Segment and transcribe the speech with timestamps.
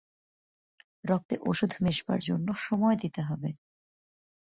[1.03, 3.49] রক্তে অষুধ মেশবার জন্যে সময় দিতে হবে।